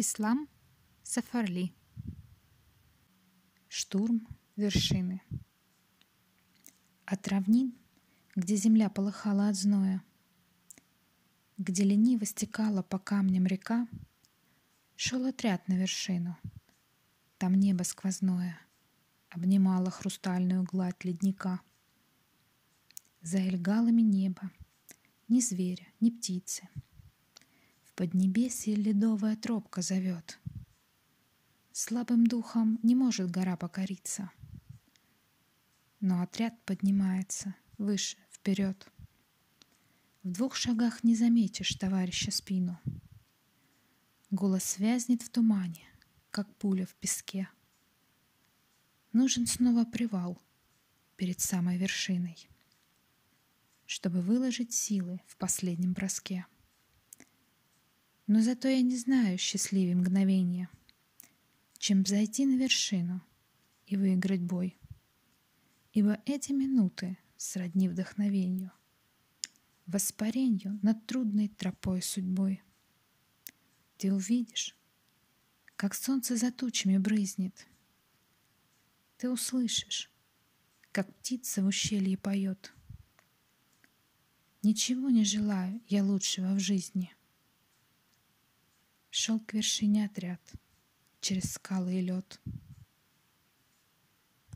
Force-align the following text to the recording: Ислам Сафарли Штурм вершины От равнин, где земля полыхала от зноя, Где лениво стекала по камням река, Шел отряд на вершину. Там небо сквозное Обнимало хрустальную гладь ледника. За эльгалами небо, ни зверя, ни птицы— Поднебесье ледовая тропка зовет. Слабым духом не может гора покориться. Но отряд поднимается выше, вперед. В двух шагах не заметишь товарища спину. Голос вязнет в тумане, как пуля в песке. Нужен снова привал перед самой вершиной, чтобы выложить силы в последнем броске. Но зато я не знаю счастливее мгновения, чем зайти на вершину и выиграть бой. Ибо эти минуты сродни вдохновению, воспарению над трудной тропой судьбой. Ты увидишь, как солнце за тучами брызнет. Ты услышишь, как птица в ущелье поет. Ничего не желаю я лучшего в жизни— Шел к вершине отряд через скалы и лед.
Ислам 0.00 0.48
Сафарли 1.02 1.74
Штурм 3.66 4.28
вершины 4.54 5.20
От 7.04 7.26
равнин, 7.26 7.74
где 8.36 8.54
земля 8.54 8.90
полыхала 8.90 9.48
от 9.48 9.56
зноя, 9.56 10.04
Где 11.56 11.82
лениво 11.82 12.24
стекала 12.26 12.84
по 12.84 13.00
камням 13.00 13.46
река, 13.46 13.88
Шел 14.94 15.26
отряд 15.26 15.66
на 15.66 15.72
вершину. 15.72 16.38
Там 17.36 17.54
небо 17.54 17.82
сквозное 17.82 18.56
Обнимало 19.30 19.90
хрустальную 19.90 20.62
гладь 20.62 21.04
ледника. 21.04 21.60
За 23.20 23.38
эльгалами 23.38 24.02
небо, 24.02 24.48
ни 25.26 25.40
зверя, 25.40 25.88
ни 25.98 26.10
птицы— 26.10 26.68
Поднебесье 27.98 28.76
ледовая 28.76 29.34
тропка 29.34 29.82
зовет. 29.82 30.38
Слабым 31.72 32.28
духом 32.28 32.78
не 32.84 32.94
может 32.94 33.28
гора 33.28 33.56
покориться. 33.56 34.30
Но 35.98 36.22
отряд 36.22 36.54
поднимается 36.64 37.56
выше, 37.76 38.16
вперед. 38.30 38.88
В 40.22 40.30
двух 40.30 40.54
шагах 40.54 41.02
не 41.02 41.16
заметишь 41.16 41.74
товарища 41.74 42.30
спину. 42.30 42.78
Голос 44.30 44.78
вязнет 44.78 45.22
в 45.22 45.30
тумане, 45.30 45.84
как 46.30 46.54
пуля 46.54 46.86
в 46.86 46.94
песке. 46.94 47.48
Нужен 49.12 49.44
снова 49.48 49.84
привал 49.84 50.40
перед 51.16 51.40
самой 51.40 51.78
вершиной, 51.78 52.48
чтобы 53.86 54.20
выложить 54.20 54.72
силы 54.72 55.20
в 55.26 55.36
последнем 55.36 55.94
броске. 55.94 56.46
Но 58.28 58.42
зато 58.42 58.68
я 58.68 58.82
не 58.82 58.94
знаю 58.94 59.38
счастливее 59.38 59.96
мгновения, 59.96 60.68
чем 61.78 62.04
зайти 62.04 62.44
на 62.44 62.58
вершину 62.58 63.22
и 63.86 63.96
выиграть 63.96 64.42
бой. 64.42 64.78
Ибо 65.94 66.20
эти 66.26 66.52
минуты 66.52 67.16
сродни 67.38 67.88
вдохновению, 67.88 68.70
воспарению 69.86 70.78
над 70.82 71.06
трудной 71.06 71.48
тропой 71.48 72.02
судьбой. 72.02 72.62
Ты 73.96 74.12
увидишь, 74.12 74.76
как 75.76 75.94
солнце 75.94 76.36
за 76.36 76.52
тучами 76.52 76.98
брызнет. 76.98 77.66
Ты 79.16 79.30
услышишь, 79.30 80.10
как 80.92 81.16
птица 81.16 81.62
в 81.62 81.66
ущелье 81.66 82.18
поет. 82.18 82.74
Ничего 84.62 85.08
не 85.08 85.24
желаю 85.24 85.80
я 85.88 86.04
лучшего 86.04 86.52
в 86.52 86.60
жизни— 86.60 87.10
Шел 89.20 89.40
к 89.40 89.54
вершине 89.54 90.04
отряд 90.04 90.40
через 91.20 91.54
скалы 91.54 91.94
и 91.94 92.02
лед. 92.02 92.40